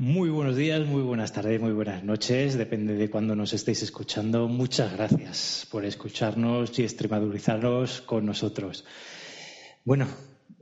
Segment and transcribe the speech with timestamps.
[0.00, 4.46] Muy buenos días, muy buenas tardes, muy buenas noches, depende de cuándo nos estéis escuchando.
[4.46, 8.84] Muchas gracias por escucharnos y extremadurizarnos con nosotros.
[9.84, 10.06] Bueno,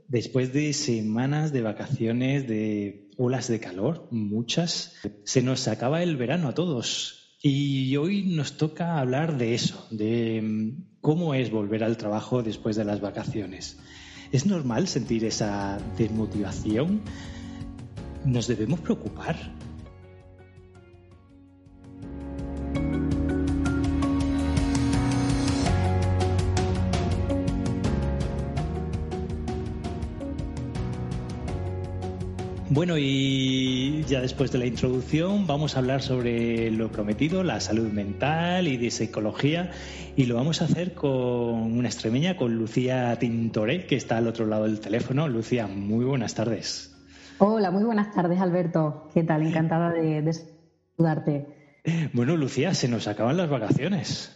[0.07, 6.47] después de semanas de vacaciones, de olas de calor, muchas, se nos acaba el verano
[6.47, 7.37] a todos.
[7.39, 12.75] Y hoy nos toca hablar de eso, de mm, cómo es volver al trabajo después
[12.75, 13.77] de las vacaciones.
[14.31, 17.01] ¿Es normal sentir esa desmotivación?
[18.27, 19.37] ¿Nos debemos preocupar?
[32.69, 37.89] Bueno, y ya después de la introducción vamos a hablar sobre lo prometido, la salud
[37.93, 39.71] mental y de psicología,
[40.17, 44.45] y lo vamos a hacer con una extremeña, con Lucía Tintoré, que está al otro
[44.45, 45.29] lado del teléfono.
[45.29, 46.96] Lucía, muy buenas tardes.
[47.39, 49.09] Hola, muy buenas tardes, Alberto.
[49.13, 49.43] ¿Qué tal?
[49.43, 51.45] Encantada de, saludarte.
[52.11, 54.35] Bueno, Lucía, se nos acaban las vacaciones.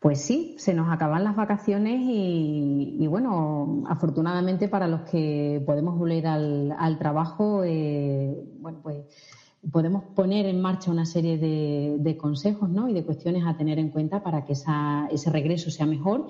[0.00, 6.26] Pues sí, se nos acaban las vacaciones y, bueno, afortunadamente para los que podemos volver
[6.26, 9.04] al, trabajo, eh, bueno, pues
[9.70, 12.88] podemos poner en marcha una serie de, consejos ¿no?
[12.88, 16.28] y de cuestiones a tener en cuenta para que ese regreso sea mejor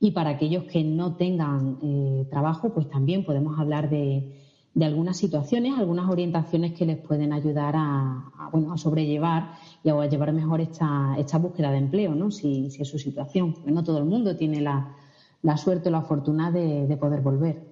[0.00, 4.41] y para aquellos que no tengan eh, trabajo, pues también podemos hablar de,
[4.74, 10.06] de algunas situaciones, algunas orientaciones que les pueden ayudar a, bueno, a sobrellevar y a
[10.06, 12.30] llevar mejor esta, esta búsqueda de empleo, ¿no?
[12.30, 13.52] Si, si, es su situación.
[13.52, 14.96] Porque no todo el mundo tiene la,
[15.42, 17.70] la suerte o la fortuna de, poder volver.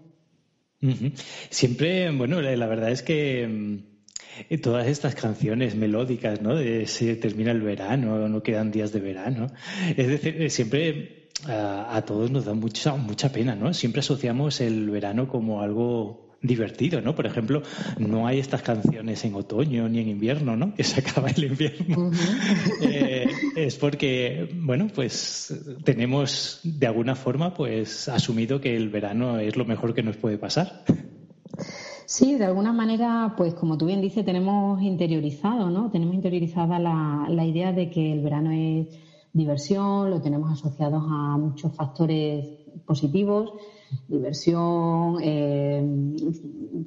[1.51, 3.83] Siempre, bueno, la verdad es que
[4.49, 6.55] mm, todas estas canciones melódicas, ¿no?
[6.55, 9.47] De se termina el verano, no quedan días de verano.
[9.97, 13.73] Es decir, eh, siempre a, a todos nos da mucha, mucha pena, ¿no?
[13.73, 17.15] Siempre asociamos el verano como algo divertido, ¿no?
[17.15, 17.63] Por ejemplo,
[17.99, 20.75] no hay estas canciones en otoño ni en invierno, ¿no?
[20.75, 22.11] Que se acaba el invierno.
[22.83, 29.57] Eh, es porque, bueno, pues tenemos de alguna forma pues asumido que el verano es
[29.57, 30.85] lo mejor que nos puede pasar.
[32.07, 35.91] Sí, de alguna manera, pues como tú bien dices, tenemos interiorizado, ¿no?
[35.91, 38.89] Tenemos interiorizada la, la idea de que el verano es
[39.33, 42.47] diversión, lo tenemos asociados a muchos factores
[42.87, 43.53] positivos
[44.09, 46.15] diversión, eh,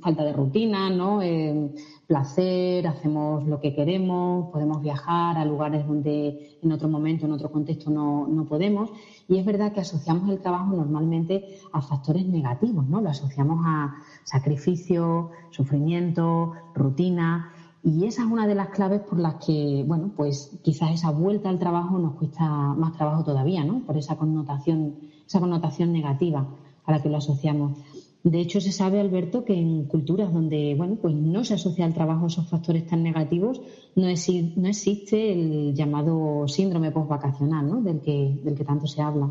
[0.01, 1.21] falta de rutina, ¿no?
[1.21, 1.73] Eh,
[2.07, 7.51] placer, hacemos lo que queremos, podemos viajar a lugares donde en otro momento, en otro
[7.51, 8.91] contexto no, no podemos.
[9.27, 13.01] Y es verdad que asociamos el trabajo normalmente a factores negativos, ¿no?
[13.01, 17.51] Lo asociamos a sacrificio, sufrimiento, rutina.
[17.83, 21.49] Y esa es una de las claves por las que, bueno, pues quizás esa vuelta
[21.49, 23.79] al trabajo nos cuesta más trabajo todavía, ¿no?
[23.79, 26.47] Por esa connotación, esa connotación negativa
[26.85, 27.79] a la que lo asociamos.
[28.23, 31.93] De hecho, se sabe, Alberto, que en culturas donde bueno, pues no se asocia al
[31.93, 33.61] trabajo esos factores tan negativos,
[33.95, 37.81] no, no existe el llamado síndrome postvacacional, ¿no?
[37.81, 39.29] del, que, del que tanto se habla.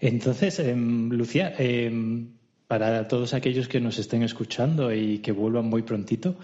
[0.00, 2.28] Entonces, em, Lucía, em,
[2.66, 6.36] para todos aquellos que nos estén escuchando y que vuelvan muy prontito,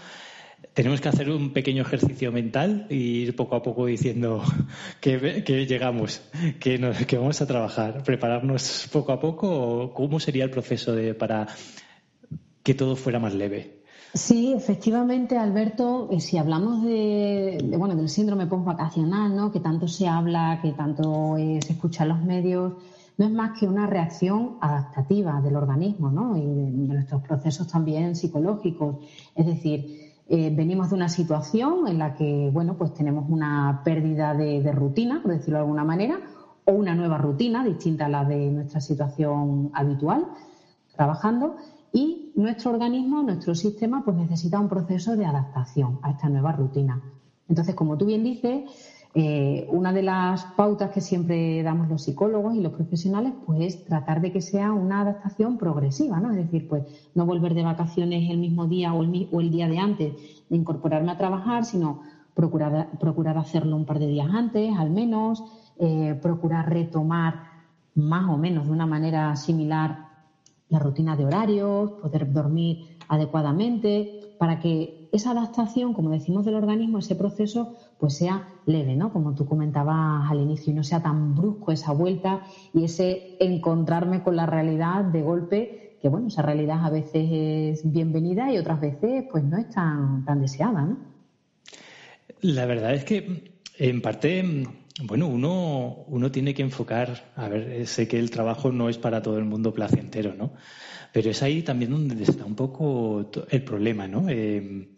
[0.77, 4.43] tenemos que hacer un pequeño ejercicio mental e ir poco a poco diciendo
[5.01, 6.21] que, llegamos,
[6.61, 6.79] que,
[7.17, 11.49] vamos a trabajar, prepararnos poco a poco o cómo sería el proceso de, para
[12.63, 13.77] que todo fuera más leve.
[14.13, 19.53] Sí, efectivamente, Alberto, eh, si hablamos de, bueno, del síndrome postvacacional, ¿no?
[19.53, 22.75] que tanto se habla, que tanto eh, se escucha en los medios,
[23.19, 26.37] no es más que una reacción adaptativa del organismo ¿no?
[26.37, 28.97] y de nuestros procesos también psicológicos.
[29.35, 34.35] Es decir, eh, venimos de una situación en la que, bueno, pues tenemos una pérdida
[34.35, 36.21] de, rutina, por decirlo de alguna manera,
[36.65, 40.27] o una nueva rutina distinta a la de nuestra situación habitual,
[40.97, 41.57] trabajando,
[41.93, 47.01] y nuestro organismo, nuestro sistema, pues necesita un proceso de adaptación a esta nueva rutina.
[47.49, 48.65] Entonces, como tú bien dices,
[49.19, 53.85] eh, una de las pautas que siempre damos los psicólogos y los profesionales, pues es
[53.87, 56.33] tratar de que sea una adaptación progresiva, ¿no?
[56.33, 56.83] Es decir, pues
[57.15, 60.13] no volver de vacaciones el mismo día o el, día de antes
[60.51, 62.03] de incorporarme a trabajar, sino
[62.35, 65.43] procurar, procurar hacerlo un par de días antes, al menos,
[65.79, 67.41] eh, procurar retomar
[67.95, 70.09] más o menos de una manera similar
[70.69, 76.99] la rutina de horarios, poder dormir adecuadamente, para que esa adaptación, como decimos del organismo,
[76.99, 79.13] ese proceso, pues sea leve, ¿no?
[79.13, 82.43] Como tú comentabas al inicio, y no sea tan brusco esa vuelta
[82.75, 87.93] y ese encontrarme con la realidad de golpe, que bueno, esa realidad a veces es
[87.93, 90.97] bienvenida y otras veces pues no es tan, tan deseada, ¿no?
[92.41, 94.45] La verdad es que en parte
[95.03, 99.21] bueno, uno, uno tiene que enfocar, a ver, sé que el trabajo no es para
[99.21, 100.55] todo el mundo placentero, ¿no?
[101.13, 104.29] Pero es ahí también donde está un poco el problema, ¿no?
[104.29, 104.96] Eh,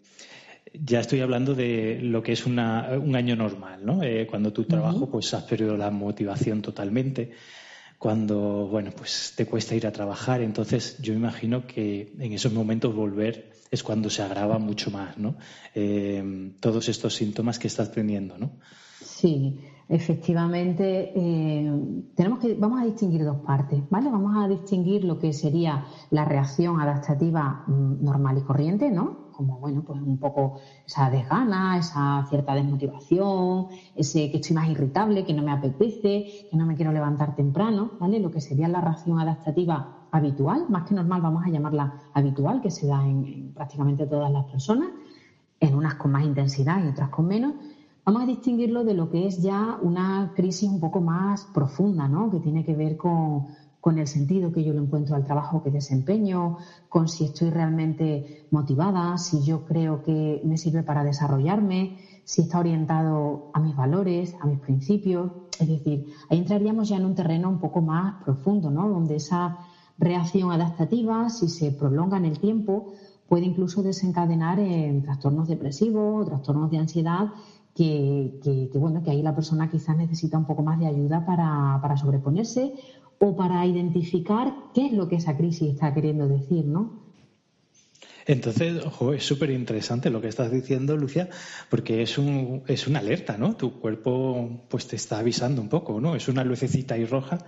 [0.73, 4.03] ya estoy hablando de lo que es un año normal, ¿no?
[4.03, 7.31] Eh, cuando tu trabajo, pues has perdido la motivación totalmente,
[7.97, 12.95] cuando, bueno, pues te cuesta ir a trabajar, entonces yo imagino que en esos momentos
[12.95, 15.35] volver es cuando se agrava mucho más, ¿no?
[15.75, 18.51] Eh, todos estos síntomas que estás teniendo, ¿no?
[19.03, 21.71] Sí, efectivamente, eh,
[22.15, 24.09] tenemos que, vamos a distinguir dos partes, ¿vale?
[24.09, 29.28] Vamos a distinguir lo que sería la reacción adaptativa mm, normal y corriente, ¿no?
[29.39, 30.55] Como, bueno, pues un poco
[30.85, 36.57] esa desgana, esa cierta desmotivación, ese que estoy más irritable, que no me apetece, que
[36.57, 38.19] no me quiero levantar temprano, ¿vale?
[38.19, 42.69] Lo que sería la reacción adaptativa habitual, más que normal, vamos a llamarla habitual, que
[42.69, 44.89] se da en prácticamente todas las personas,
[45.61, 47.53] en unas con más intensidad y otras con menos
[48.09, 52.31] Vamos a distinguirlo de lo que es ya una crisis un poco más profunda, ¿no?
[52.31, 53.45] que tiene que ver con,
[53.97, 56.57] el sentido que yo le encuentro al trabajo que desempeño,
[56.89, 62.59] con si estoy realmente motivada, si yo creo que me sirve para desarrollarme, si está
[62.59, 65.31] orientado a mis valores, a mis principios.
[65.59, 68.87] Es decir, ahí entraríamos ya en un terreno un poco más profundo, ¿no?
[68.87, 69.57] donde esa
[69.97, 72.93] reacción adaptativa, si se prolonga en el tiempo,
[73.27, 77.29] puede incluso desencadenar en trastornos depresivos, trastornos de ansiedad
[77.75, 82.73] que, bueno, que ahí la persona quizás necesita un poco más de ayuda para, sobreponerse
[83.19, 86.99] o para identificar qué es lo que esa crisis está queriendo decir, ¿no?
[88.25, 91.29] Entonces, ojo, es súper interesante lo que estás diciendo, Lucia,
[91.69, 93.55] porque es, un, es una alerta, ¿no?
[93.55, 96.15] Tu cuerpo pues te está avisando un poco, ¿no?
[96.15, 97.39] Es una lucecita ahí roja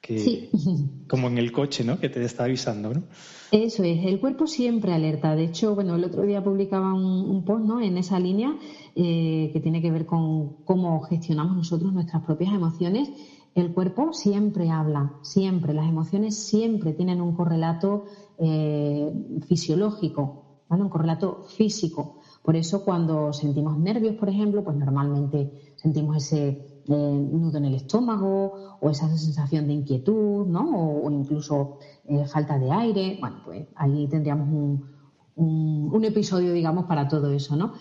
[0.00, 0.50] que,
[1.08, 2.00] como en el coche, ¿no?
[2.00, 3.04] Que te está avisando, ¿no?
[3.52, 5.36] Eso es, el cuerpo siempre alerta.
[5.36, 7.80] De hecho, bueno, el otro día publicaba un, post, ¿no?
[7.80, 8.56] En esa línea
[8.96, 13.08] eh, que tiene que ver con cómo gestionamos nosotros nuestras propias emociones.
[13.54, 15.74] El cuerpo siempre habla, siempre.
[15.74, 18.06] Las emociones siempre tienen un correlato
[18.36, 19.12] eh,
[19.46, 20.82] fisiológico, ¿vale?
[20.82, 22.18] Un correlato físico.
[22.42, 28.78] Por eso, cuando sentimos nervios, por ejemplo, pues normalmente sentimos ese nudo en el estómago
[28.80, 31.02] o esa sensación de inquietud, ¿no?
[31.04, 33.18] O, incluso eh, falta de aire.
[33.20, 37.72] Bueno, pues ahí tendríamos un, un, episodio, digamos, para todo eso, ¿no?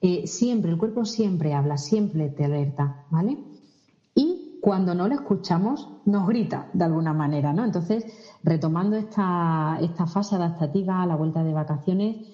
[0.00, 3.38] Eh, siempre, el cuerpo siempre habla, siempre te alerta, ¿vale?
[4.62, 7.64] Cuando no lo escuchamos, nos grita de alguna manera, ¿no?
[7.64, 8.06] Entonces,
[8.44, 12.28] retomando esta, esta fase adaptativa a la vuelta de vacaciones,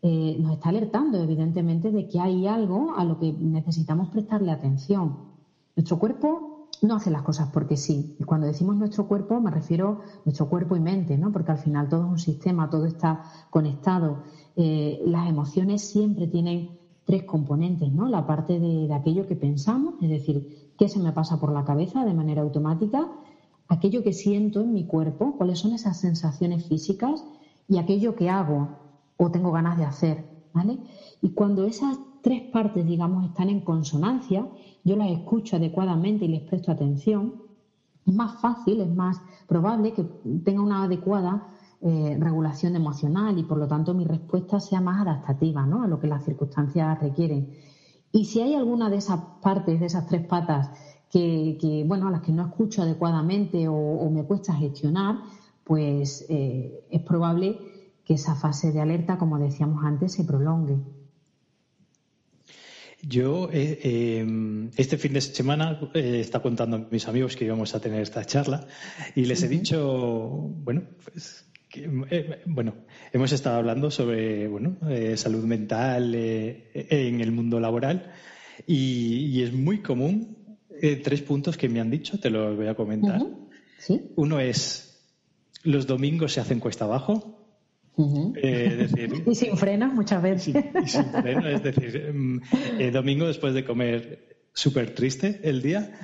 [0.00, 5.34] eh, nos está alertando, evidentemente, de que hay algo a lo que necesitamos prestarle atención.
[5.76, 8.16] Nuestro cuerpo no hace las cosas porque sí.
[8.18, 11.32] Y cuando decimos nuestro cuerpo, me refiero a nuestro cuerpo y mente, ¿no?
[11.32, 14.22] Porque al final todo es un sistema, todo está conectado.
[14.56, 18.08] Eh, las emociones siempre tienen tres componentes, ¿no?
[18.08, 22.04] La parte de, aquello que pensamos, es decir, qué se me pasa por la cabeza
[22.04, 23.08] de manera automática,
[23.68, 27.24] aquello que siento en mi cuerpo, cuáles son esas sensaciones físicas
[27.68, 28.68] y aquello que hago
[29.16, 30.78] o tengo ganas de hacer, ¿vale?
[31.22, 34.48] Y cuando esas tres partes, digamos, están en consonancia,
[34.84, 37.34] yo las escucho adecuadamente y les presto atención,
[38.06, 40.04] es más fácil, es más probable que
[40.44, 41.48] tenga una adecuada
[41.80, 45.82] eh, regulación emocional y por lo tanto mi respuesta sea más adaptativa ¿no?
[45.82, 47.50] a lo que las circunstancias requieren.
[48.14, 50.70] Y si hay alguna de esas partes, de esas tres patas,
[51.10, 55.16] que, bueno, a las que no escucho adecuadamente o, me cuesta gestionar,
[55.64, 57.58] pues eh, es probable
[58.04, 60.76] que esa fase de alerta, como decíamos antes, se prolongue.
[63.02, 67.74] Yo eh, em, este fin de semana eh, está contando a mis amigos que íbamos
[67.74, 68.64] a tener esta charla
[69.16, 70.30] y les he dicho,
[70.64, 71.53] bueno, pues eh,
[72.46, 72.74] bueno,
[73.12, 74.76] hemos estado hablando sobre bueno,
[75.16, 78.12] salud mental en el mundo laboral
[78.66, 80.58] y, es muy común
[81.02, 83.20] tres puntos que me han dicho, te los voy a comentar.
[84.16, 84.94] Uno es
[85.64, 87.40] los domingos se hacen cuesta abajo.
[88.36, 88.88] Eh,
[89.26, 90.48] y sin frenos muchas veces.
[90.48, 92.40] Y, sin frenos, es decir, mm,
[92.78, 95.98] eh, domingo después de comer súper triste el día,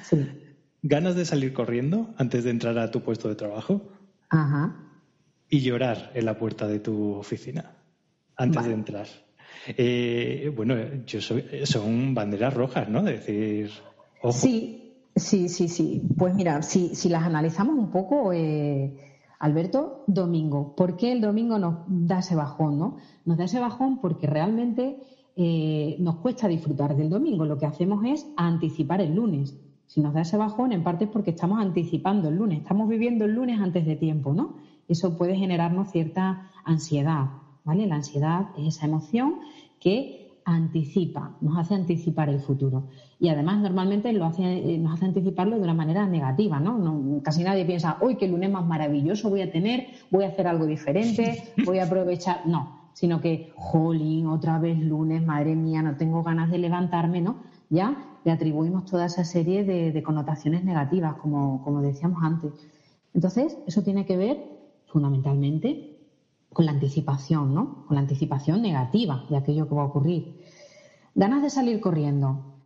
[0.82, 3.92] ganas de salir corriendo antes de entrar a tu puesto de trabajo
[5.50, 7.76] y llorar en la puerta de tu oficina
[8.36, 9.06] antes de entrar.
[9.66, 13.02] Eh, bueno, yo soy, son banderas rojas, ¿no?
[13.02, 13.70] De decir,
[14.30, 16.02] Sí, sí, sí, sí.
[16.16, 18.32] Pues mira, si, si las analizamos un poco,
[19.38, 20.74] Alberto, domingo.
[20.76, 22.78] ¿Por qué el domingo nos da ese bajón?
[22.78, 22.96] ¿no?
[23.24, 24.98] Nos da ese bajón porque realmente
[25.36, 27.46] eh, nos cuesta disfrutar del domingo.
[27.46, 29.58] Lo que hacemos es anticipar el lunes.
[29.86, 33.24] Si nos da ese bajón, en parte es porque estamos anticipando el lunes, estamos viviendo
[33.24, 34.56] el lunes antes de tiempo, ¿no?
[34.90, 37.26] Eso puede generarnos cierta ansiedad,
[37.64, 37.86] ¿vale?
[37.86, 39.36] La ansiedad es esa emoción
[39.78, 42.88] que anticipa, nos hace anticipar el futuro.
[43.20, 47.20] Y además normalmente eh, nos hace anticiparlo de una manera negativa, ¿no?
[47.22, 50.66] Casi nadie piensa, hoy qué lunes más maravilloso voy a tener, voy a hacer algo
[50.66, 52.44] diferente, voy a aprovechar.
[52.46, 57.36] No, sino que, jolín, otra vez lunes, madre mía, no tengo ganas de levantarme, ¿no?
[57.68, 62.52] Ya le atribuimos toda esa serie de, connotaciones negativas, como, como decíamos antes.
[63.14, 64.59] Entonces, eso tiene que ver
[64.92, 65.98] fundamentalmente
[66.52, 67.86] con la anticipación, ¿no?
[67.86, 70.40] Con la anticipación negativa de aquello que va a ocurrir.
[71.14, 72.56] Ganas de salir corriendo,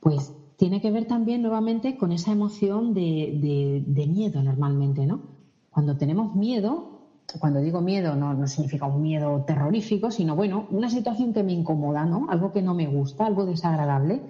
[0.00, 5.22] pues tiene que ver también nuevamente con esa emoción de, miedo normalmente, ¿no?
[5.70, 7.00] Cuando tenemos miedo,
[7.40, 11.52] cuando digo miedo no, no, significa un miedo terrorífico, sino bueno, una situación que me
[11.52, 12.26] incomoda, ¿no?
[12.30, 14.22] Algo que no me gusta, algo desagradable,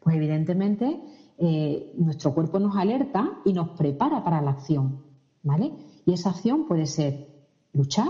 [0.00, 1.00] pues evidentemente
[1.38, 5.03] eh, nuestro cuerpo nos alerta y nos prepara para la acción,
[6.06, 7.28] Y esa acción puede ser
[7.72, 8.08] luchar,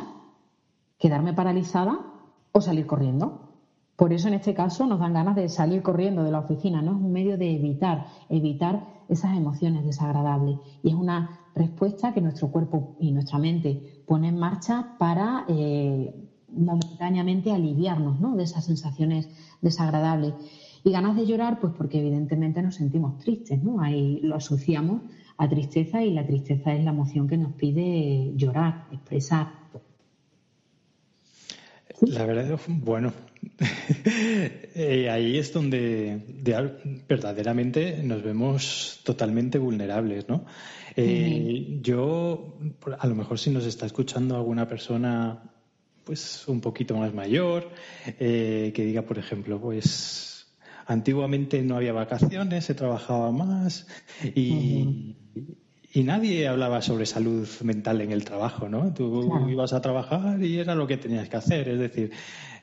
[0.98, 1.98] quedarme paralizada
[2.52, 3.50] o salir corriendo.
[3.96, 6.92] Por eso en este caso nos dan ganas de salir corriendo de la oficina, ¿no?
[6.92, 10.58] Es un medio de evitar, evitar esas emociones desagradables.
[10.82, 16.12] Y es una respuesta que nuestro cuerpo y nuestra mente pone en marcha para eh,
[16.48, 18.36] momentáneamente aliviarnos ¿no?
[18.36, 19.28] de esas sensaciones
[19.60, 20.34] desagradables.
[20.82, 23.80] Y ganas de llorar, pues porque evidentemente nos sentimos tristes, ¿no?
[23.80, 25.02] Ahí lo asociamos
[25.36, 29.64] a tristeza y la tristeza es la emoción que nos pide llorar, expresar.
[32.00, 33.12] La verdad, bueno,
[34.74, 36.20] eh, ahí es donde
[37.08, 40.44] verdaderamente nos vemos totalmente vulnerables, ¿no?
[40.96, 42.58] Eh, yo,
[42.98, 45.42] a lo mejor si nos está escuchando alguna persona,
[46.04, 47.70] pues un poquito más mayor,
[48.18, 50.33] eh, que diga, por ejemplo, pues
[50.86, 53.86] antiguamente no había vacaciones, se trabajaba más
[54.22, 55.16] y,
[55.94, 58.92] y nadie hablaba sobre salud mental en el trabajo, ¿no?
[58.92, 61.68] Tú ibas a trabajar y era lo que tenías que hacer.
[61.68, 62.10] Es decir,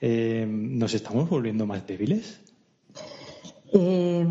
[0.01, 2.41] eh, ¿nos estamos volviendo más débiles?
[3.73, 4.27] Eh,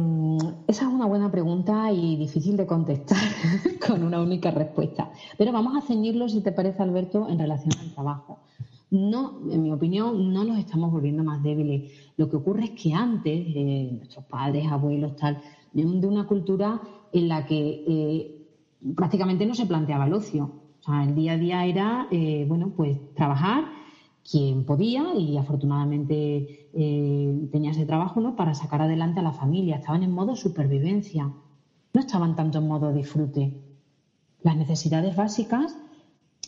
[0.68, 3.16] esa es una buena pregunta y difícil de contestar
[3.86, 5.10] con una única respuesta.
[5.38, 8.40] Pero vamos a ceñirlo, si te parece, Alberto, en relación al trabajo.
[8.90, 11.92] No, en mi opinión, no nos estamos volviendo más débiles.
[12.16, 15.40] Lo que ocurre es que antes, eh, nuestros padres, abuelos, tal,
[15.72, 16.80] vienen de una cultura
[17.12, 18.40] en la que
[18.96, 20.60] prácticamente no se planteaba el ocio.
[20.80, 23.64] O sea, el día a día era, eh, bueno, pues trabajar
[24.28, 28.36] quien podía y afortunadamente eh, tenía ese trabajo, ¿no?
[28.36, 29.76] Para sacar adelante a la familia.
[29.76, 31.32] Estaban en modo supervivencia.
[31.92, 33.60] No estaban tanto en modo disfrute.
[34.42, 35.76] Las necesidades básicas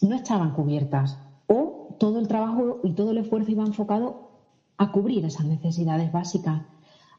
[0.01, 4.29] no estaban cubiertas o todo el trabajo y todo el esfuerzo iba enfocado
[4.77, 6.63] a cubrir esas necesidades básicas.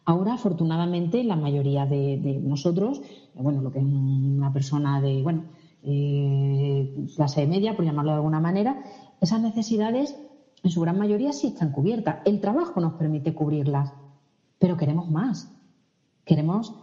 [0.03, 3.01] Ahora, afortunadamente, la mayoría de, nosotros,
[3.33, 5.45] bueno, lo que es una persona de, bueno,
[5.83, 8.83] eh, clase media, por llamarlo de alguna manera,
[9.21, 10.17] esas necesidades
[10.63, 12.17] en su gran mayoría sí están cubiertas.
[12.25, 13.93] El trabajo nos permite cubrirlas,
[14.59, 15.49] pero queremos más.
[16.25, 16.73] Queremos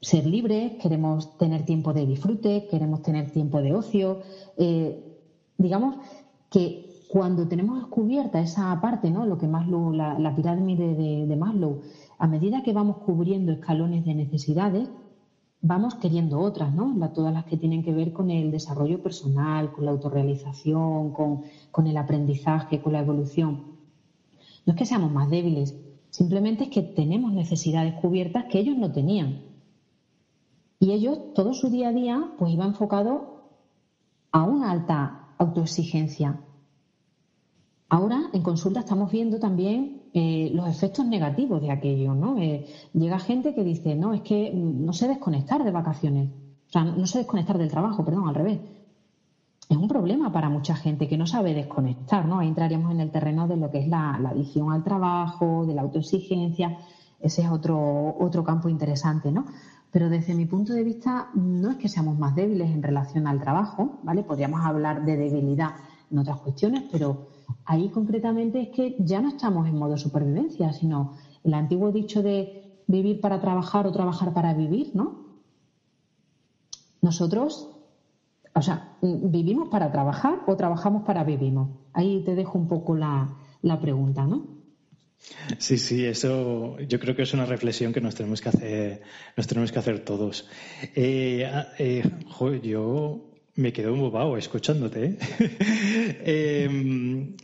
[0.00, 4.20] ser libres, queremos tener tiempo de disfrute, queremos tener tiempo de ocio.
[4.56, 5.18] Eh,
[5.58, 5.96] digamos
[6.50, 9.26] que cuando tenemos cubierta esa parte, ¿no?
[9.26, 11.80] Lo que Maslow, la, pirámide de, de Maslow,
[12.18, 14.88] a medida que vamos cubriendo escalones de necesidades,
[15.66, 16.94] vamos queriendo otras, ¿no?
[17.12, 21.86] todas las que tienen que ver con el desarrollo personal, con la autorrealización, con, con
[21.86, 23.76] el aprendizaje, con la evolución.
[24.64, 25.76] No es que seamos más débiles,
[26.10, 29.42] simplemente es que tenemos necesidades cubiertas que ellos no tenían.
[30.78, 33.48] Y ellos, todo su día a día, pues iba enfocado
[34.30, 36.40] a una alta autoexigencia.
[37.88, 42.36] Ahora, en consulta, estamos viendo también eh, los efectos negativos de aquello, ¿no?
[42.38, 46.30] Eh, llega gente que dice, no, es que no sé desconectar de vacaciones,
[46.68, 48.58] o sea, no sé desconectar del trabajo, perdón, al revés.
[49.68, 52.40] Es un problema para mucha gente que no sabe desconectar, ¿no?
[52.40, 55.82] Ahí entraríamos en el terreno de lo que es la, adicción al trabajo, de la
[55.82, 56.78] autoexigencia,
[57.20, 59.46] ese es otro, otro campo interesante, ¿no?
[59.92, 63.40] Pero desde mi punto de vista, no es que seamos más débiles en relación al
[63.40, 64.24] trabajo, ¿vale?
[64.24, 65.70] Podríamos hablar de debilidad
[66.10, 71.16] en otras cuestiones, pero Ahí concretamente es que ya no estamos en modo supervivencia, sino
[71.44, 75.26] el antiguo dicho de vivir para trabajar o trabajar para vivir, ¿no?
[77.02, 77.70] Nosotros,
[78.54, 81.54] o sea, ¿vivimos para trabajar o trabajamos para vivir?
[81.92, 83.36] Ahí te dejo un poco la,
[83.80, 84.46] pregunta, ¿no?
[85.58, 89.02] Sí, sí, eso yo creo que es una reflexión que nos tenemos que hacer,
[89.36, 90.48] nos tenemos que hacer todos.
[90.94, 92.04] Eh, ah, eh,
[92.62, 95.04] yo me quedo embobado escuchándote.
[95.04, 95.18] ¿eh?
[96.68, 97.34] Em,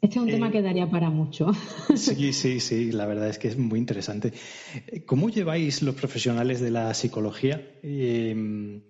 [0.00, 1.52] este es un tema eh, que daría para mucho.
[1.96, 4.32] sí, sí, sí, la verdad es que es muy interesante.
[5.04, 8.82] ¿Cómo lleváis los profesionales de la psicología em,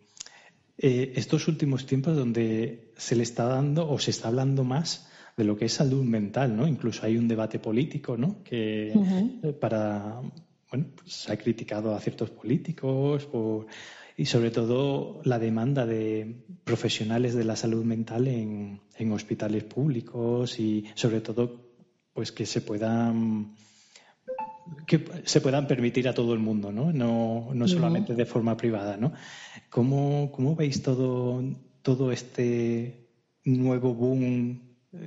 [0.79, 5.45] eh, estos últimos tiempos donde se le está dando o se está hablando más de
[5.45, 6.67] lo que es salud mental, ¿no?
[6.67, 8.43] Incluso hay un debate político, ¿no?
[8.43, 8.93] Que
[9.61, 10.21] para,
[10.71, 13.29] bueno, pues se ha criticado a ciertos políticos
[14.17, 20.59] y sobre todo la demanda de profesionales de la salud mental en, en hospitales públicos
[20.59, 21.67] y sobre todo
[22.15, 23.55] pues que se puedan
[24.87, 26.93] que se puedan permitir a todo el mundo, ¿no?
[26.93, 29.13] No, no solamente de forma privada, ¿no?
[29.71, 31.43] ¿Cómo, cómo veis todo,
[31.83, 33.07] todo este
[33.45, 34.61] nuevo boom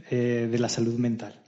[0.09, 1.41] eh, de la salud mental?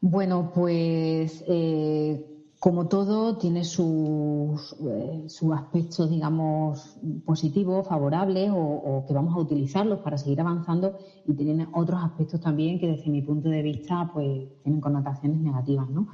[0.00, 2.24] Bueno, pues eh,
[2.60, 10.18] como todo tiene sus, eh, aspectos, digamos, positivos, favorables o, que vamos a utilizarlos para
[10.18, 14.80] seguir avanzando y tienen otros aspectos también que desde mi punto de vista pues tienen
[14.80, 16.08] connotaciones negativas, ¿no?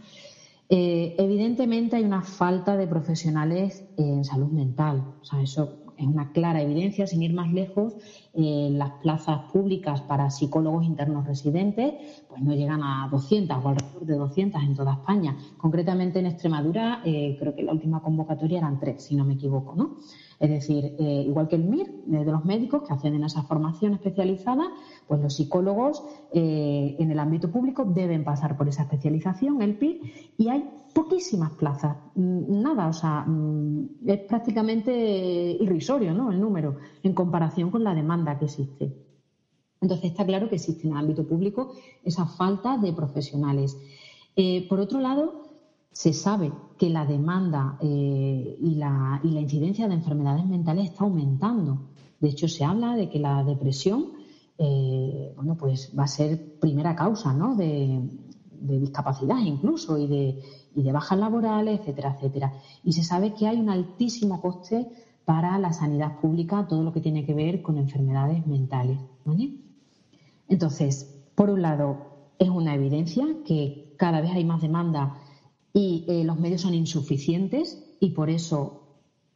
[0.68, 6.60] evidentemente hay una falta de profesionales en salud mental, o sea, eso es una clara
[6.60, 7.94] evidencia, sin ir más lejos,
[8.34, 11.94] eh, las plazas públicas para psicólogos internos residentes
[12.28, 15.36] pues no llegan a 200 o alrededor de 200 en toda España.
[15.56, 19.74] Concretamente en Extremadura, eh, creo que la última convocatoria eran tres, si no me equivoco,
[19.74, 19.96] ¿no?
[20.38, 24.64] Es decir, eh, igual que el MIR de los médicos que hacen esa formación especializada,
[25.08, 30.00] pues los psicólogos en el ámbito público deben pasar por esa especialización, el PIR,
[30.36, 34.90] y hay poquísimas plazas, mm, nada, o sea, mm, es prácticamente
[35.60, 36.32] irrisorio ¿no?
[36.32, 38.96] el número en comparación con la demanda que existe.
[39.82, 41.72] Entonces está claro que existe en el ámbito público
[42.02, 43.76] esa falta de profesionales.
[44.36, 45.42] Eh, por otro lado,
[45.92, 51.90] se sabe que la demanda eh, y, la, incidencia de enfermedades mentales está aumentando.
[52.20, 54.12] De hecho, se habla de que la depresión
[54.56, 57.54] eh, bueno, pues va a ser primera causa ¿no?
[57.54, 58.00] de,
[58.60, 60.42] de discapacidad incluso y de,
[60.76, 62.52] y de bajas laborales, etcétera, etcétera.
[62.84, 64.86] Y se sabe que hay un altísimo coste
[65.24, 69.00] para la sanidad pública, todo lo que tiene que ver con enfermedades mentales.
[70.48, 75.16] Entonces, por un lado, es una evidencia que cada vez hay más demanda
[75.72, 78.82] y eh, los medios son insuficientes y por eso,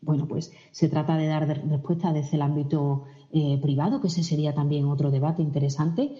[0.02, 4.54] bueno, pues se trata de dar respuesta desde el ámbito eh, privado, que ese sería
[4.54, 6.16] también otro debate interesante.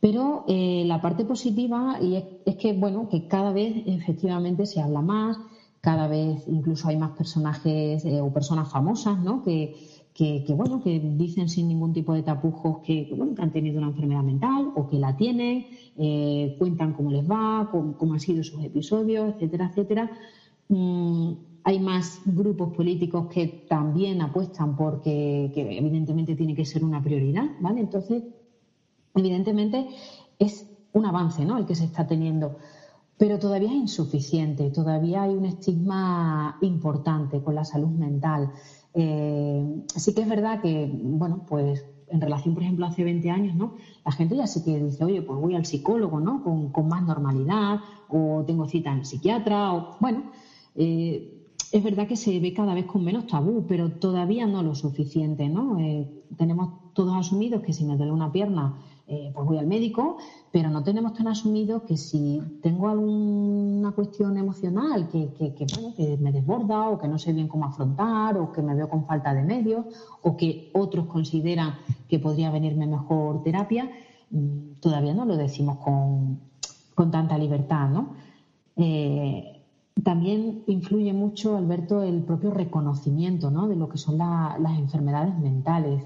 [0.00, 5.00] Pero eh, la parte positiva y es, que, bueno, que cada vez efectivamente se habla
[5.00, 5.38] más,
[5.80, 9.42] cada vez incluso hay más personajes eh, o personas famosas, ¿no?
[9.42, 9.74] Que,
[10.16, 13.88] que, bueno, que dicen sin ningún tipo de tapujos que, bueno, que han tenido una
[13.88, 15.66] enfermedad mental o que la tienen,
[15.98, 20.10] eh, cuentan cómo les va, cómo, han sido sus episodios, etcétera, etcétera.
[20.68, 21.32] Mm,
[21.64, 27.44] hay más grupos políticos que también apuestan porque que evidentemente tiene que ser una prioridad,
[27.60, 27.80] ¿vale?
[27.80, 28.22] Entonces,
[29.16, 29.88] Evidentemente
[30.38, 31.58] es un avance ¿no?
[31.58, 32.58] el que se está teniendo,
[33.18, 38.52] pero todavía es insuficiente, todavía hay un estigma importante con la salud mental.
[38.94, 43.56] Eh, sí que es verdad que, bueno, pues en relación, por ejemplo, hace 20 años,
[43.56, 43.74] ¿no?
[44.04, 46.42] La gente ya sí que dice, oye, pues voy al psicólogo, ¿no?
[46.42, 50.24] Con, más normalidad, o tengo cita en psiquiatra, o bueno,
[50.76, 54.74] eh, es verdad que se ve cada vez con menos tabú, pero todavía no lo
[54.74, 55.80] suficiente, ¿no?
[55.80, 58.76] Eh, tenemos todos asumidos que si me duele una pierna
[59.08, 60.16] eh, pues voy al médico,
[60.50, 65.30] pero no tenemos tan asumido que si tengo alguna cuestión emocional que,
[65.72, 68.88] bueno, que me desborda o que no sé bien cómo afrontar o que me veo
[68.88, 69.86] con falta de medios
[70.22, 71.74] o que otros consideran
[72.08, 73.88] que podría venirme mejor terapia,
[74.30, 76.40] mm, todavía no lo decimos con,
[77.10, 78.14] tanta libertad, ¿no?
[78.74, 79.56] Eh,
[80.02, 83.66] también influye mucho, Alberto, el propio reconocimiento ¿no?
[83.66, 86.02] de lo que son las enfermedades mentales.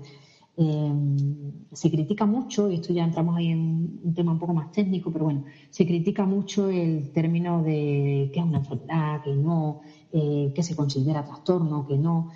[0.63, 4.71] Em, se critica mucho, y esto ya entramos ahí en un tema un poco más
[4.71, 9.81] técnico, pero bueno, se critica mucho el término de qué es una enfermedad, qué no,
[10.13, 12.29] eh, qué se considera trastorno, qué no.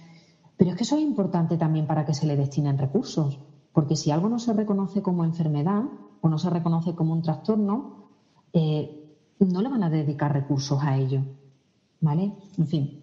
[0.56, 3.38] Pero es que eso es importante también para que se le destinen recursos,
[3.74, 5.82] porque si algo no se reconoce como enfermedad
[6.22, 8.08] o no se reconoce como un trastorno,
[8.54, 11.20] eh, no le van a dedicar recursos a ello.
[12.00, 12.32] ¿Vale?
[12.56, 13.02] En fin,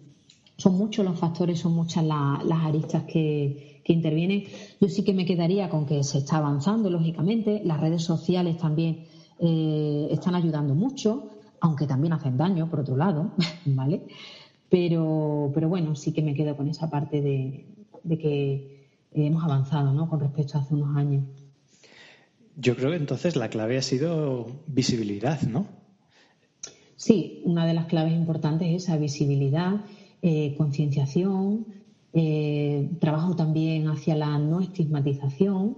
[0.56, 4.44] son muchos los factores, son muchas las aristas que, que intervienen.
[4.80, 7.62] Yo sí que me quedaría con que se está avanzando, lógicamente.
[7.64, 9.04] Las redes sociales también
[9.38, 13.32] eh, están ayudando mucho, aunque también hacen daño, por otro lado,
[13.66, 14.06] ¿vale?
[14.68, 17.66] Pero, pero bueno, sí que me quedo con esa parte de,
[18.18, 20.08] que hemos avanzado, ¿no?
[20.08, 21.24] Con respecto a hace unos años.
[22.56, 25.66] Yo creo que entonces la clave ha sido visibilidad, ¿no?
[26.96, 29.84] Sí, una de las claves importantes es esa visibilidad,
[30.22, 31.66] eh, concienciación,
[32.12, 35.76] eh, trabajo también hacia la no estigmatización,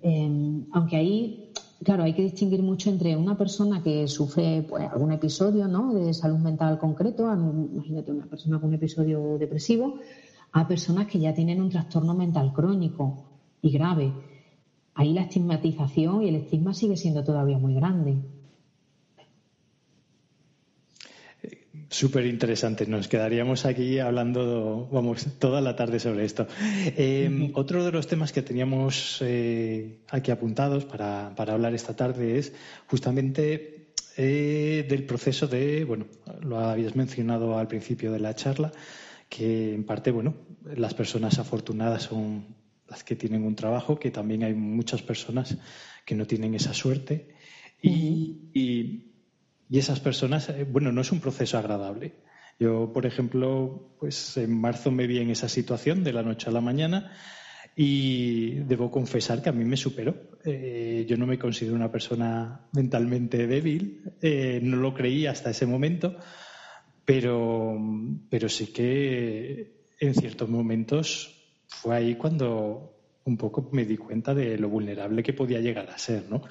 [0.00, 5.12] em, aunque ahí, claro, hay que distinguir mucho entre una persona que sufre pues, algún
[5.12, 5.92] episodio ¿no?
[5.92, 9.98] de salud mental concreto, imagínate una persona con un episodio depresivo,
[10.52, 13.24] a personas que ya tienen un trastorno mental crónico
[13.60, 14.12] y grave.
[14.94, 18.18] ahí la estigmatización y el estigma sigue siendo todavía muy grande.
[21.92, 22.86] Súper interesante.
[22.86, 26.46] Nos quedaríamos aquí hablando, vamos, toda la tarde sobre esto.
[26.96, 32.54] Eh, otro de los temas que teníamos eh, aquí apuntados para, hablar esta tarde es
[32.86, 36.06] justamente eh, del proceso de, bueno,
[36.40, 38.72] lo habías mencionado al principio de la charla,
[39.28, 40.34] que en parte, bueno,
[40.74, 42.56] las personas afortunadas son
[42.88, 45.58] las que tienen un trabajo, que también hay muchas personas
[46.06, 47.34] que no tienen esa suerte.
[47.82, 49.11] y y
[49.78, 52.14] esas personas, eh, bueno, no es un proceso agradable.
[52.58, 56.52] Yo, por ejemplo, pues en marzo me vi en esa situación de la noche a
[56.52, 57.12] la mañana
[57.74, 60.14] y debo confesar que a mí me superó.
[60.44, 65.66] Eh, yo no me considero una persona mentalmente débil, eh, no lo creí hasta ese
[65.66, 66.16] momento,
[67.04, 67.78] pero,
[68.28, 74.58] pero sí que en ciertos momentos fue ahí cuando un poco me di cuenta de
[74.58, 76.42] lo vulnerable que podía llegar a ser, ¿no?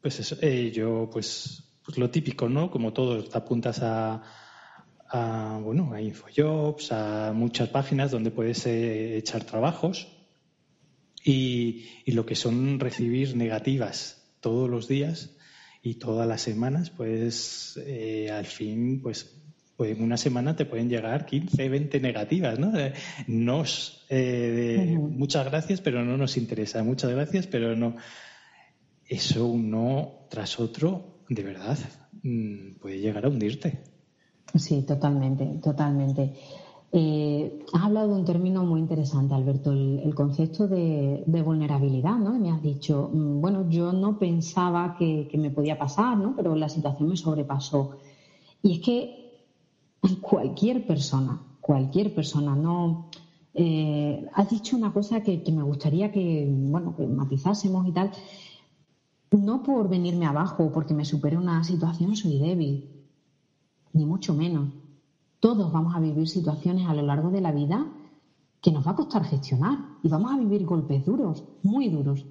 [0.00, 2.70] Pues eso, eh, yo, pues, pues, lo típico, ¿no?
[2.70, 4.22] Como todo, te apuntas a,
[5.08, 10.08] a, bueno, a Infojobs, a muchas páginas donde puedes eh, echar trabajos
[11.22, 15.36] y, y, lo que son recibir negativas todos los días
[15.82, 19.36] y todas las semanas, pues eh, al fin, pues,
[19.76, 22.72] pues en una semana te pueden llegar 15, 20 negativas, ¿no?
[23.26, 24.06] Nos,
[24.96, 26.82] muchas gracias, pero no nos interesa.
[26.82, 27.96] Muchas gracias, pero no
[29.10, 31.76] eso uno tras otro, de verdad,
[32.22, 33.82] mm, puede llegar a hundirte.
[34.54, 36.32] Sí, totalmente, totalmente.
[36.92, 42.38] Eh, has hablado de un término muy interesante, Alberto, el, concepto de, vulnerabilidad, ¿no?
[42.38, 46.34] Me has dicho, mm, bueno, yo no pensaba que, me podía pasar, ¿no?
[46.36, 47.96] Pero la situación me sobrepasó.
[48.62, 49.44] Y es que
[50.20, 53.10] cualquier persona, cualquier persona, no.
[53.54, 58.12] Eh, has dicho una cosa que, que, me gustaría que, bueno, que matizásemos y tal
[59.30, 62.90] no por venirme abajo porque me supere una situación soy débil,
[63.92, 64.72] ni mucho menos.
[65.38, 67.86] Todos vamos a vivir situaciones a lo largo de la vida
[68.60, 72.26] que nos va a costar gestionar y vamos a vivir golpes duros, muy duros.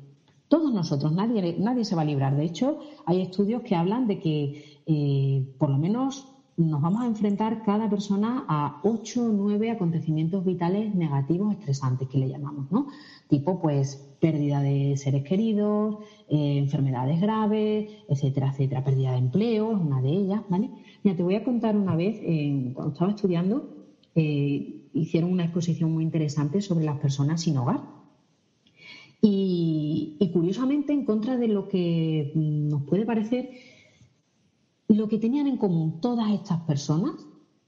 [0.47, 2.35] Todos nosotros, nadie, nadie se va a librar.
[2.35, 6.27] De hecho, hay estudios que hablan de que eh, por lo menos
[6.59, 12.17] nos vamos a enfrentar cada persona a ocho o nueve acontecimientos vitales negativos estresantes que
[12.17, 12.87] le llamamos, ¿no?
[13.29, 19.77] Tipo, pues, pérdida de seres queridos, eh, enfermedades graves, etcétera, etcétera, pérdida de empleo, es
[19.79, 20.69] una de ellas, ¿vale?
[21.01, 22.19] Mira, te voy a contar una vez,
[22.73, 23.69] cuando estaba estudiando,
[24.15, 27.79] eh, hicieron una exposición muy interesante sobre las personas sin hogar.
[29.21, 33.49] Y, y, curiosamente, en contra de lo que nos puede parecer,
[34.89, 37.13] lo que tenían en común todas estas personas,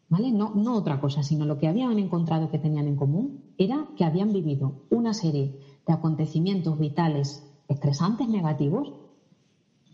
[0.09, 0.31] ¿vale?
[0.31, 4.03] No, no otra cosa, sino lo que habían encontrado que tenían en común era que
[4.03, 5.55] habían vivido una serie
[5.85, 8.91] de acontecimientos vitales estresantes negativos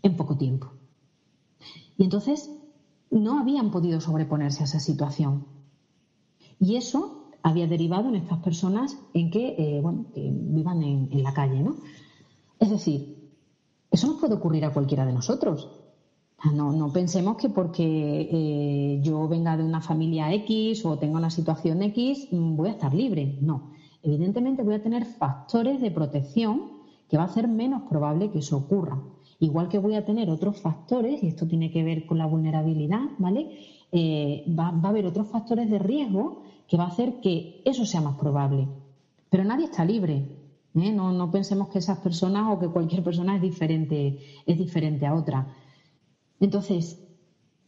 [0.02, 0.72] en poco tiempo.
[1.98, 2.50] Y entonces
[3.10, 5.46] no habían podido sobreponerse a esa situación.
[6.58, 11.62] Y eso había derivado en estas personas en que, eh, bueno, vivan en, la calle,
[11.62, 11.76] ¿no?
[12.58, 13.30] Es decir,
[13.90, 15.70] eso nos puede ocurrir a cualquiera de nosotros.
[16.54, 21.30] No, no pensemos que porque eh, yo venga de una familia X o tenga una
[21.30, 23.38] situación X mm, voy a estar libre.
[23.40, 23.72] No
[24.02, 28.56] evidentemente voy a tener factores de protección que va a hacer menos probable que eso
[28.56, 29.00] ocurra.
[29.40, 33.02] Igual que voy a tener otros factores, y esto tiene que ver con la vulnerabilidad,
[33.18, 33.58] ¿vale?
[33.92, 38.00] Eh, va, a haber otros factores de riesgo que va a hacer que eso sea
[38.00, 38.68] más probable.
[39.30, 40.28] Pero nadie está libre.
[40.74, 40.92] ¿eh?
[40.92, 45.14] No, no, pensemos que esas personas o que cualquier persona es diferente, es diferente a
[45.14, 45.46] otra.
[46.40, 46.98] Entonces,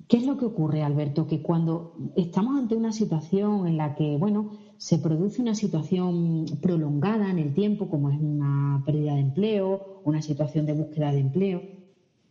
[0.08, 1.26] ¿qué es lo que ocurre, Alberto?
[1.26, 7.30] Que cuando estamos ante una situación en la que, bueno, se produce una situación prolongada
[7.30, 11.62] en el tiempo, como es una pérdida de empleo, una situación de búsqueda de empleo,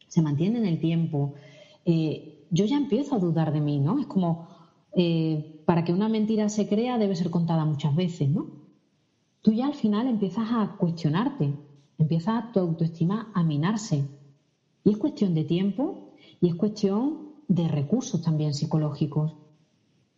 [0.08, 1.36] se mantiene en el tiempo,
[1.86, 3.99] eh, yo ya empiezo a dudar de mí, ¿no?
[3.99, 4.47] Es como,
[4.93, 8.47] eh, para que una mentira se crea debe ser contada muchas veces, ¿no?
[9.41, 11.54] Tú ya al final empiezas a cuestionarte,
[11.99, 14.04] empieza tu autoestima a minarse.
[14.84, 16.09] Y es cuestión de tiempo
[16.41, 19.34] y es cuestión de recursos también psicológicos.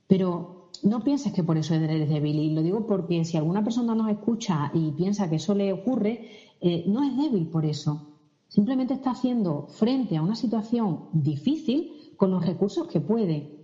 [0.08, 2.38] Pero no pienses que por eso eres débil.
[2.40, 6.28] Y lo digo porque si alguna persona nos escucha y piensa que eso le ocurre,
[6.60, 8.08] eh, no es débil por eso.
[8.48, 13.58] Simplemente está haciendo frente a una situación difícil con los recursos que puede.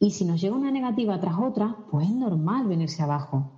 [0.00, 3.52] Y si nos llega una negativa tras otra, pues es normal venirse abajo.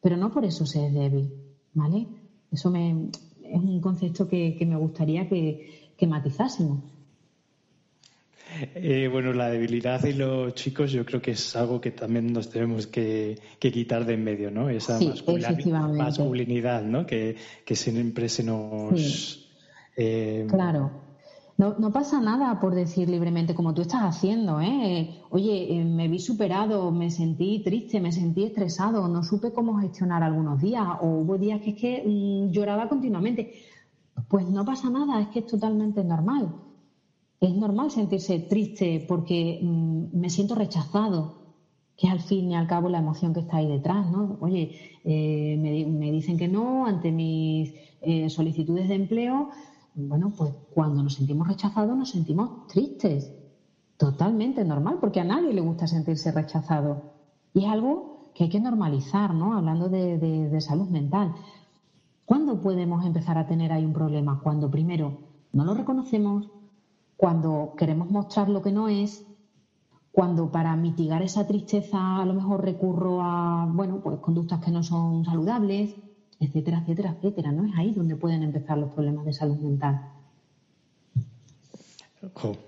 [0.00, 1.30] Pero no por eso se es débil.
[1.74, 2.06] ¿Vale?
[2.50, 3.10] Eso me,
[3.42, 6.78] es un concepto que, me gustaría que matizásemos.
[8.74, 12.50] Eh, bueno, la debilidad y los chicos yo creo que es algo que también nos
[12.50, 14.68] tenemos que, quitar de en medio, ¿no?
[14.68, 17.06] Esa masculinidad, ¿no?
[17.06, 17.36] Que,
[17.74, 19.48] siempre se nos...
[19.96, 21.04] Eh, claro.
[21.56, 25.22] No, no, pasa nada por decir libremente como tú estás haciendo, ¿eh?
[25.30, 30.24] Oye, eh, me vi superado, me sentí triste, me sentí estresado, no supe cómo gestionar
[30.24, 33.52] algunos días o hubo días que es que mm, lloraba continuamente.
[34.28, 36.52] Pues no pasa nada, es que es totalmente normal.
[37.46, 41.18] Es normal sentirse triste porque mm, me siento rechazado,
[41.96, 44.38] que es al fin y al cabo la emoción que está ahí detrás, ¿no?
[44.40, 49.50] Oye, eh, me, dicen que no ante mis eh, solicitudes de empleo
[49.94, 53.32] bueno, pues cuando nos sentimos rechazados nos sentimos tristes.
[53.96, 57.12] Totalmente normal, porque a nadie le gusta sentirse rechazado.
[57.54, 59.56] Y es algo que hay que normalizar, ¿no?
[59.56, 61.34] Hablando de, salud mental.
[62.24, 64.40] ¿Cuándo podemos empezar a tener ahí un problema?
[64.42, 65.18] Cuando primero
[65.52, 66.50] no lo reconocemos,
[67.24, 69.24] cuando queremos mostrar lo que no es,
[70.12, 74.82] cuando para mitigar esa tristeza a lo mejor recurro a, bueno, pues conductas que no
[74.82, 75.94] son saludables,
[76.38, 77.50] etcétera, etcétera, etcétera.
[77.50, 77.64] ¿no?
[77.64, 80.02] Es ahí donde pueden empezar los problemas de salud mental.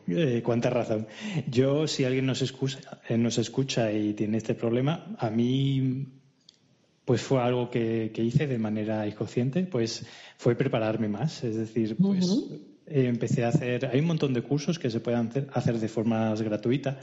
[0.07, 1.07] Eh, cuánta razón.
[1.51, 2.79] Yo, si alguien nos escucha,
[3.11, 6.07] eh, nos escucha y tiene este problema, a mí
[7.05, 10.07] pues fue algo que, hice de manera inconsciente, pues
[10.39, 11.45] fue prepararme más.
[11.45, 12.27] Es decir, pues
[12.87, 16.99] empecé a hacer, hay un montón de cursos que se pueden hacer, de forma gratuita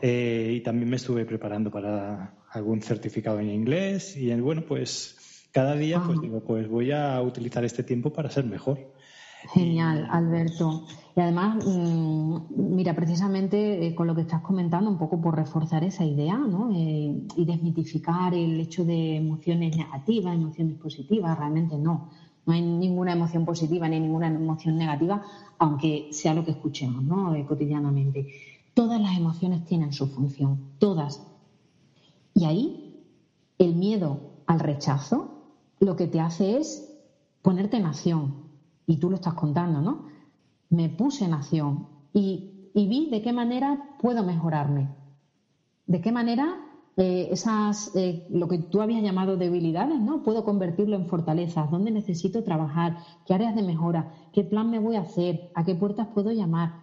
[0.00, 5.74] eh, y también me estuve preparando para algún certificado en inglés y bueno, pues cada
[5.74, 8.78] día pues digo, pues voy a utilizar este tiempo para ser mejor.
[9.52, 10.86] Genial, Alberto.
[11.16, 15.84] Y además, mm, mira, precisamente eh, con lo que estás comentando, un poco por reforzar
[15.84, 16.70] esa idea ¿no?
[16.72, 22.10] Eh, y desmitificar el hecho de emociones negativas, emociones positivas, realmente no.
[22.46, 25.22] No hay ninguna emoción positiva ni ninguna emoción negativa,
[25.58, 27.34] aunque sea lo que escuchemos ¿no?
[27.34, 28.26] Eh, cotidianamente.
[28.74, 31.22] Todas las emociones tienen su función, todas.
[32.34, 33.04] Y ahí
[33.58, 35.42] el miedo al rechazo
[35.78, 36.92] lo que te hace es
[37.42, 38.34] ponerte en acción.
[38.86, 40.06] Y tú lo estás contando, ¿no?
[40.70, 44.88] Me puse en acción y, vi de qué manera puedo mejorarme.
[45.86, 46.58] De qué manera
[46.96, 50.22] eh, esas, eh, lo que tú habías llamado debilidades, ¿no?
[50.22, 51.70] Puedo convertirlo en fortalezas.
[51.70, 52.98] ¿Dónde necesito trabajar?
[53.26, 54.12] ¿Qué áreas de mejora?
[54.32, 55.50] ¿Qué plan me voy a hacer?
[55.54, 56.82] ¿A qué puertas puedo llamar?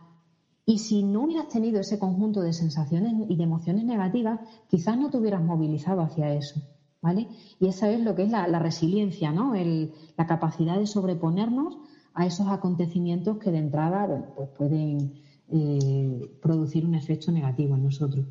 [0.65, 5.09] Y si no hubieras tenido ese conjunto de sensaciones y de emociones negativas, quizás no
[5.09, 6.61] te hubieras movilizado hacia eso.
[7.01, 7.27] ¿vale?
[7.59, 9.53] Y esa es lo que es la, resiliencia, ¿no?
[9.55, 11.77] la capacidad de sobreponernos
[12.13, 15.13] a esos acontecimientos que de entrada pues pueden
[15.51, 18.25] eh, producir un efecto negativo en nosotros.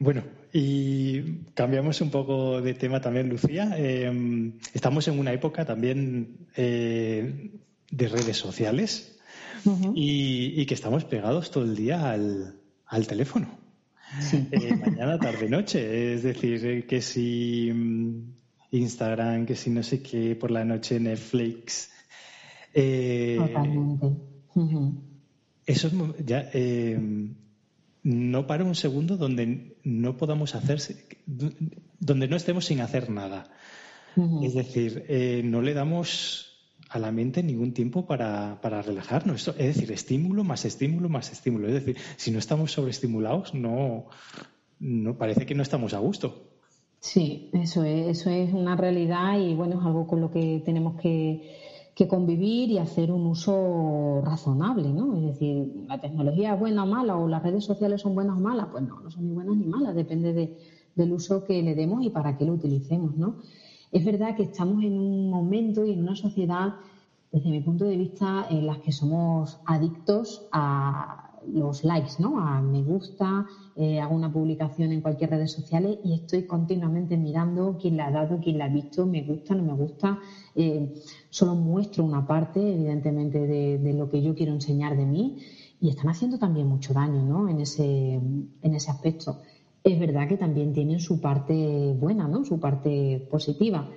[0.00, 3.74] Bueno, y cambiamos un poco de tema también, Lucía.
[3.76, 7.50] Eh, estamos en una época también eh,
[7.90, 9.18] de redes sociales
[9.94, 13.58] y, que estamos pegados todo el día al teléfono.
[14.52, 16.14] Eh, mañana, tarde, noche.
[16.14, 18.34] Es decir, que si mm,
[18.70, 21.90] Instagram, que si no sé qué, por la noche Netflix.
[22.72, 24.06] Totalmente.
[25.66, 26.48] Eso ya.
[28.08, 33.50] No para un segundo donde no podamos hacerse, donde no estemos sin hacer nada.
[34.42, 35.04] Es decir,
[35.44, 36.46] no le damos
[36.88, 39.48] a la mente ningún tiempo para, para relajarnos.
[39.48, 41.68] Es decir, estímulo más estímulo más estímulo.
[41.68, 44.06] Es decir, si no estamos sobreestimulados, no,
[44.80, 46.48] no parece que no estamos a gusto.
[47.00, 50.98] Sí, eso es, eso es una realidad y bueno, es algo con lo que tenemos
[50.98, 51.67] que,
[51.98, 55.16] que convivir y hacer un uso razonable, ¿no?
[55.16, 58.40] Es decir, la tecnología es buena o mala o las redes sociales son buenas o
[58.40, 60.56] malas, pues no, no son ni buenas ni malas, depende de,
[60.94, 63.38] del uso que le demos y para qué lo utilicemos, ¿no?
[63.90, 66.74] Es verdad que estamos en un momento y en una sociedad,
[67.32, 72.38] desde mi punto de vista, en las que somos adictos a los likes, ¿no?
[72.38, 73.46] A me gusta,
[73.76, 78.10] eh, hago una publicación en cualquier redes sociales y estoy continuamente mirando quién la ha
[78.10, 80.18] dado, quién la ha visto, me gusta, no me gusta.
[80.54, 80.92] Eh,
[81.30, 85.38] solo muestro una parte, evidentemente, de, de, lo que yo quiero enseñar de mí
[85.80, 87.48] y están haciendo también mucho daño, ¿no?
[87.48, 89.38] En ese, en ese aspecto
[89.84, 92.44] es verdad que también tienen su parte buena, ¿no?
[92.44, 93.88] Su parte positiva.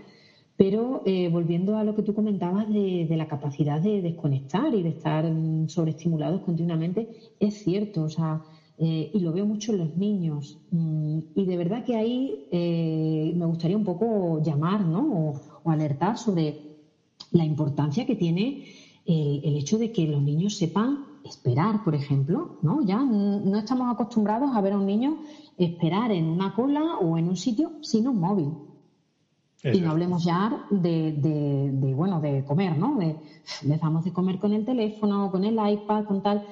[0.62, 4.90] Pero eh, volviendo a lo que tú comentabas de, la capacidad de desconectar y de
[4.90, 8.44] estar mm, sobreestimulados continuamente, es cierto, o sea,
[8.78, 10.60] eh, y lo veo mucho en los niños.
[10.70, 15.42] Mm, y de verdad que ahí eh, me gustaría un poco llamar, ¿no?
[15.64, 16.60] O, alertar sobre
[17.32, 18.66] la importancia que tiene
[19.06, 22.86] el hecho de que los niños sepan esperar, por ejemplo, ¿no?
[22.86, 25.18] Ya no estamos acostumbrados a ver a un niño
[25.58, 28.71] esperar en una cola o en un sitio sin un móvil.
[29.64, 32.98] Y no hablemos ya de, bueno, de comer, ¿no?
[32.98, 33.16] De,
[33.80, 36.48] damos de comer con el teléfono, con el iPad, con tal.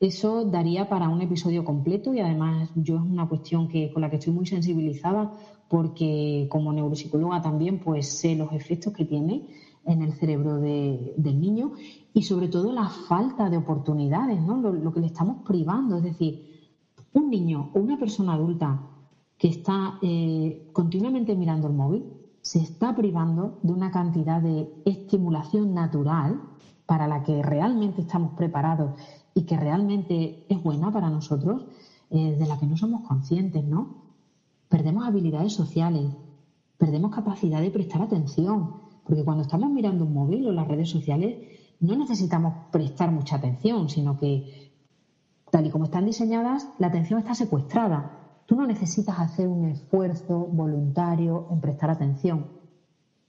[0.00, 4.08] eso daría para un episodio completo y además yo es una cuestión que con la
[4.08, 5.32] que estoy muy sensibilizada
[5.68, 9.46] porque como neuropsicóloga también pues sé los efectos que tiene
[9.84, 11.72] en el cerebro del niño
[12.14, 14.56] y sobre todo la falta de oportunidades, ¿no?
[14.56, 16.70] Lo, que le estamos privando, es decir,
[17.12, 18.80] un niño o una persona adulta
[19.36, 22.04] que está eh, continuamente mirando el móvil
[22.44, 26.42] se está privando de una cantidad de estimulación natural
[26.84, 29.00] para la que realmente estamos preparados
[29.32, 31.64] y que realmente es buena para nosotros,
[32.10, 34.12] eh, de la que no somos conscientes, ¿no?
[34.68, 36.04] Perdemos habilidades sociales,
[36.76, 41.48] perdemos capacidad de prestar atención, porque cuando estamos mirando un móvil o las redes sociales,
[41.80, 44.70] no necesitamos prestar mucha atención, sino que,
[45.50, 48.23] tal y como están diseñadas, la atención está secuestrada.
[48.46, 52.46] Tú no necesitas hacer un esfuerzo voluntario en prestar atención,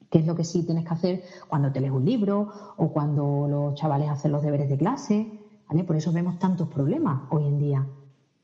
[0.09, 3.47] que es lo que sí tienes que hacer cuando te lees un libro o cuando
[3.49, 5.27] los chavales hacen los deberes de clase.
[5.69, 5.83] ¿vale?
[5.83, 7.87] Por eso vemos tantos problemas hoy en día.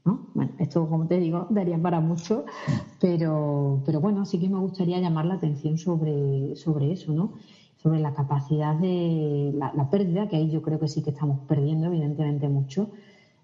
[0.05, 0.27] ¿no?
[0.33, 2.45] Bueno, esto, como te digo, daría para mucho,
[2.99, 7.33] pero, pero bueno, sí que me gustaría llamar la atención sobre, eso, ¿no?
[7.77, 11.87] sobre la capacidad de la, pérdida, que ahí yo creo que sí que estamos perdiendo
[11.87, 12.89] evidentemente mucho,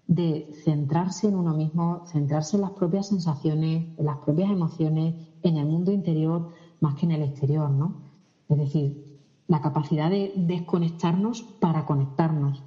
[0.08, 5.56] de centrarse en uno mismo, centrarse en las propias sensaciones, en las propias emociones, en
[5.58, 8.02] el mundo interior más que en el exterior, ¿no?
[8.48, 12.62] Es decir, la capacidad de desconectarnos para conectarnos.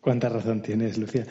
[0.00, 1.26] Cuánta razón tienes, Lucía.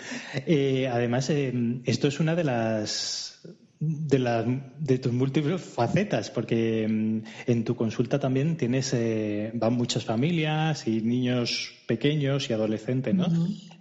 [0.45, 3.47] Eh, además, eh, esto es una de las
[3.86, 4.43] de, la,
[4.80, 10.88] de tus múltiples facetas, porque mm, en tu consulta también tienes, eh, van muchas familias
[10.88, 13.28] y niños pequeños y adolescentes, ¿no?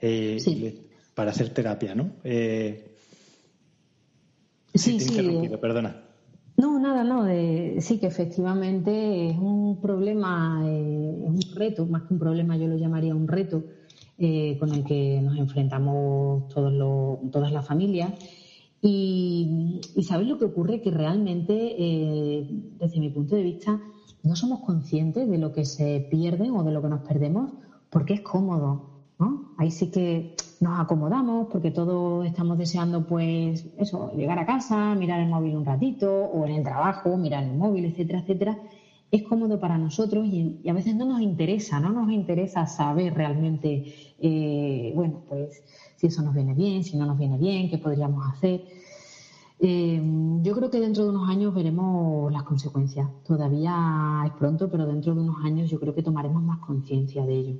[0.00, 0.88] Eh, sí.
[1.14, 2.10] Para hacer terapia, ¿no?
[2.24, 2.96] Eh,
[4.74, 5.48] sí, sí.
[5.60, 6.02] perdona.
[6.56, 7.26] No, nada, no.
[7.80, 12.76] sí, que efectivamente es un problema, es un reto, más que un problema, yo lo
[12.76, 13.64] llamaría un reto
[14.58, 18.12] con el que nos enfrentamos todos los, todas las familias
[18.82, 20.80] y, y ¿sabes lo que ocurre?
[20.82, 23.80] Que realmente, eh, desde mi punto de vista,
[24.24, 27.52] no somos conscientes de lo que se pierde o de lo que nos perdemos
[27.90, 28.90] porque es cómodo.
[29.20, 29.54] ¿no?
[29.56, 35.20] Ahí sí que nos acomodamos porque todos estamos deseando, pues, eso, llegar a casa, mirar
[35.20, 38.58] el móvil un ratito o en el trabajo, mirar el móvil, etcétera, etcétera.
[39.12, 44.14] Es cómodo para nosotros y, a veces no nos interesa, no nos interesa saber realmente,
[44.18, 45.62] eh, bueno, pues
[45.96, 48.64] si eso nos viene bien, si no nos viene bien, qué podríamos hacer.
[49.60, 50.02] Eh,
[50.42, 53.06] yo creo que dentro de unos años veremos las consecuencias.
[53.22, 57.34] Todavía es pronto, pero dentro de unos años yo creo que tomaremos más conciencia de
[57.34, 57.56] ello.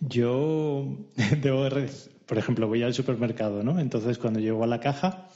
[0.00, 0.86] Yo
[1.42, 1.68] debo,
[2.26, 3.78] por ejemplo, voy al supermercado, ¿no?
[3.78, 5.28] Entonces cuando llego a la caja,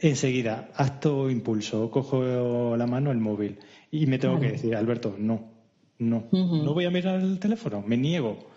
[0.00, 3.58] enseguida, acto impulso, cojo la mano el móvil
[3.90, 5.50] y me tengo que decir, Alberto, no,
[5.98, 8.50] no, no voy a mirar el teléfono, me niego.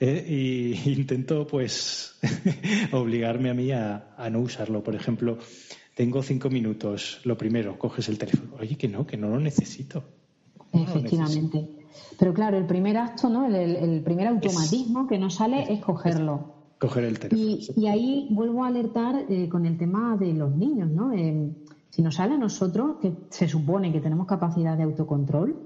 [0.00, 2.18] Eh, y intento pues
[2.92, 4.82] obligarme a mí a, no usarlo.
[4.82, 5.38] Por ejemplo,
[5.94, 7.20] tengo cinco minutos.
[7.24, 8.56] Lo primero, coges el teléfono.
[8.58, 10.02] Oye, que no, que no lo necesito.
[10.72, 11.68] Efectivamente.
[12.18, 13.46] Pero claro, el primer acto, ¿no?
[13.46, 16.61] El, primer automatismo que nos sale es, cogerlo.
[16.82, 17.58] Coger el teléfono.
[17.76, 21.12] Y, ahí vuelvo a alertar eh, con el tema de los niños, ¿no?
[21.12, 21.54] Eh,
[21.90, 25.56] si nos sale a nosotros, que se supone que tenemos capacidad de autocontrol,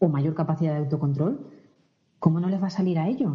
[0.00, 1.46] o mayor capacidad de autocontrol,
[2.18, 3.34] ¿cómo no les va a salir a ellos?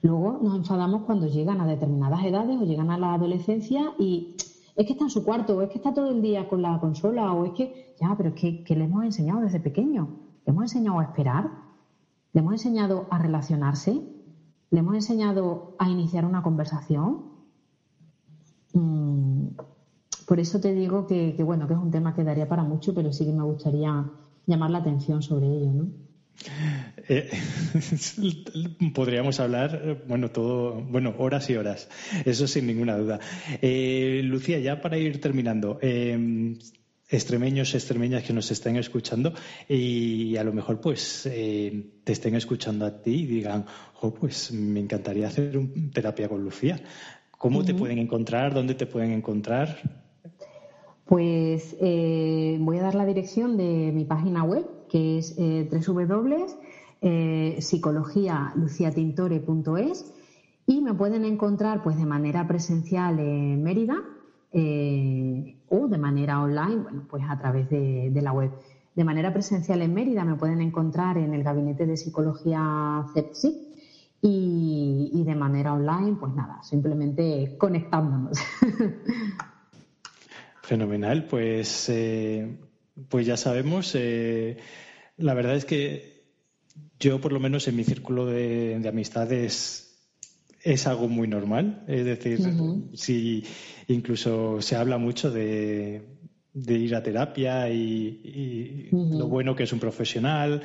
[0.00, 4.34] Luego nos enfadamos cuando llegan a determinadas edades o llegan a la adolescencia y
[4.76, 6.80] es que está en su cuarto, o es que está todo el día con la
[6.80, 10.08] consola, o es que, ya, pero es que, le hemos enseñado desde pequeño.
[10.46, 11.50] Le hemos enseñado a esperar,
[12.32, 14.02] le hemos enseñado a relacionarse,
[14.74, 17.26] le hemos enseñado a iniciar una conversación.
[18.72, 19.50] Mm,
[20.26, 23.12] por eso te digo que, bueno, que es un tema que daría para mucho, pero
[23.12, 24.04] sí que me gustaría
[24.46, 25.86] llamar la atención sobre ello, ¿no?
[27.08, 27.30] Eh,
[28.94, 31.88] podríamos hablar, bueno, todo, bueno, horas y horas,
[32.24, 33.20] eso sin ninguna duda.
[33.62, 36.58] Eh, Lucía, ya para ir terminando, eh,
[37.14, 39.32] extremeños, extremeñas que nos estén escuchando
[39.68, 43.66] y a lo mejor pues te estén escuchando a ti y digan,
[44.00, 46.80] oh, pues me encantaría hacer un terapia con Lucía.
[47.38, 48.54] ¿Cómo te pueden encontrar?
[48.54, 49.78] ¿Dónde te pueden encontrar?
[51.04, 55.68] Pues voy a dar la dirección de mi página web, que es eh,
[57.02, 60.14] eh, psicologialuciatintore.es
[60.66, 64.02] y me pueden encontrar pues de manera presencial en Mérida
[64.54, 68.52] eh, o de manera online, bueno, pues a través de, la web.
[68.94, 73.74] De manera presencial en Mérida me pueden encontrar en el gabinete de psicología CEPSI
[74.22, 78.38] y, y de manera online, pues nada, simplemente conectándonos.
[80.62, 82.56] Fenomenal, pues, eh,
[83.08, 83.94] pues ya sabemos.
[85.16, 86.14] la verdad es que
[86.98, 89.93] yo por lo menos en mi círculo de, amistades
[90.64, 91.84] es algo muy normal.
[91.86, 92.40] Es decir,
[92.94, 93.44] si
[93.86, 96.02] incluso se habla mucho de,
[96.54, 100.62] ir a terapia y, lo bueno que es un profesional.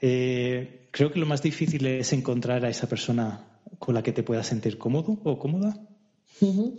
[0.00, 3.46] Eh, creo que lo más difícil es encontrar a esa persona
[3.78, 5.76] con la que te puedas sentir cómodo o cómoda.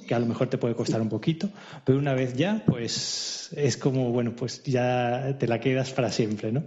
[0.07, 1.49] que a lo mejor te puede costar un poquito,
[1.85, 6.51] pero una vez ya, pues es como, bueno, pues ya te la quedas para siempre,
[6.51, 6.63] ¿no?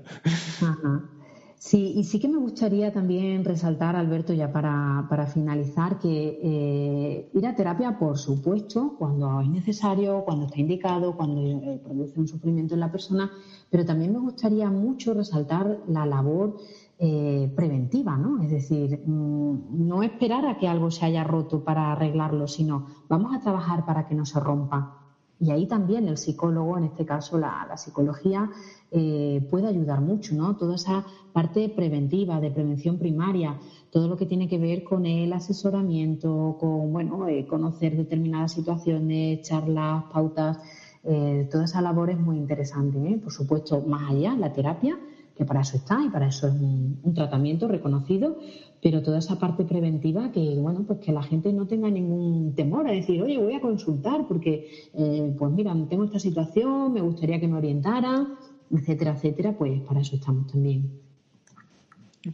[1.68, 7.46] Sí, y sí que me gustaría también resaltar, Alberto, ya para, finalizar, que eh, ir
[7.46, 12.72] a terapia, por supuesto, cuando es necesario, cuando está indicado, cuando eh, produce un sufrimiento
[12.72, 13.30] en la persona,
[13.68, 16.56] pero también me gustaría mucho resaltar la labor
[16.98, 18.42] eh, preventiva, ¿no?
[18.42, 23.36] Es decir, mm, no esperar a que algo se haya roto para arreglarlo, sino vamos
[23.36, 24.97] a trabajar para que no se rompa.
[25.40, 28.50] Y ahí también el psicólogo, en este caso la, psicología,
[28.90, 30.56] eh, puede ayudar mucho, ¿no?
[30.56, 33.58] Toda esa parte preventiva, de prevención primaria,
[33.90, 39.42] todo lo que tiene que ver con el asesoramiento, con, bueno, eh, conocer determinadas situaciones,
[39.42, 40.58] charlas, pautas,
[41.04, 43.18] eh, toda esa labor es muy interesante, ¿eh?
[43.18, 44.98] Por supuesto, más allá, la terapia,
[45.38, 48.36] que para eso está y para eso es un, tratamiento reconocido,
[48.82, 52.88] pero toda esa parte preventiva que, bueno, pues que la gente no tenga ningún temor
[52.88, 57.38] a decir, oye, voy a consultar porque, eh, pues mira, tengo esta situación, me gustaría
[57.38, 58.34] que me orientaran,
[58.70, 61.07] etcétera, etcétera, pues para eso estamos también.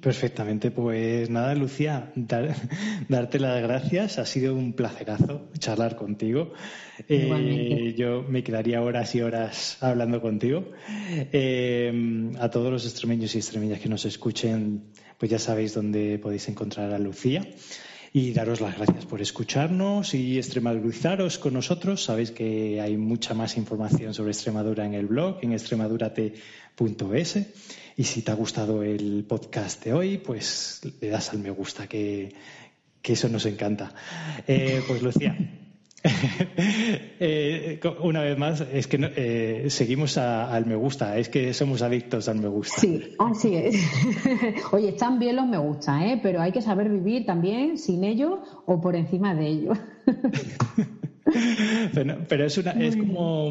[0.01, 2.13] Perfectamente, pues nada, Lucía,
[3.09, 4.19] darte las gracias.
[4.19, 6.53] Ha sido un placerazo charlar contigo.
[7.09, 10.71] Eh, yo me quedaría horas y horas hablando contigo.
[11.33, 14.85] Eh, a todos los extremeños y extremeñas que nos escuchen,
[15.19, 17.47] pues ya sabéis dónde podéis encontrar a Lucía.
[18.17, 22.05] Y daros las gracias por escucharnos y extremadurizaros con nosotros.
[22.05, 27.39] Sabéis que hay mucha más información sobre Extremadura en el blog, en extremadurate.es.
[27.97, 31.87] Y si te ha gustado el podcast de hoy, pues le das al me gusta,
[31.87, 32.35] que,
[33.03, 33.95] eso nos encanta.
[34.49, 35.37] Eh, pues Lucía,
[37.21, 42.29] eh, una vez más, es que eh, seguimos al me gusta, es que somos adictos
[42.29, 42.81] al me gusta.
[42.81, 43.77] Sí, así es.
[44.73, 46.21] Oye, están bien los me gusta, ¿eh?
[46.23, 49.79] pero hay que saber vivir también sin ellos o por encima de ellos.
[52.29, 53.51] pero, es, una, es como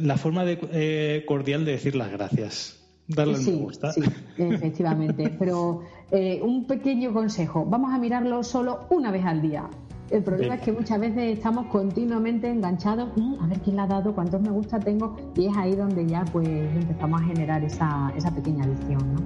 [0.00, 2.77] la forma de, cordial de decir las gracias.
[3.08, 3.92] Darle sí, gusta.
[3.92, 4.02] Sí,
[4.36, 5.34] efectivamente.
[5.38, 9.68] Pero eh, un pequeño consejo, vamos a mirarlo solo una vez al día.
[10.10, 13.86] El problema es que muchas veces estamos continuamente enganchados, mm, a ver quién le ha
[13.86, 18.10] dado, cuántos me gusta tengo, y es ahí donde ya pues empezamos a generar esa,
[18.16, 19.14] esa pequeña adicción.
[19.14, 19.20] ¿no?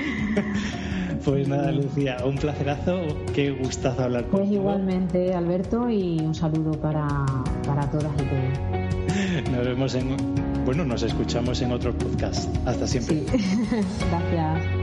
[1.24, 3.00] Pues nada, Lucía, un placerazo,
[3.34, 4.62] qué gustazo hablar pues contigo.
[4.62, 7.06] Pues igualmente, Alberto, y un saludo para,
[7.66, 9.50] para todas y todos.
[9.50, 10.16] Nos vemos en
[10.68, 12.54] bueno, nos escuchamos en otro podcast.
[12.66, 13.24] Hasta siempre.
[14.10, 14.77] Gracias.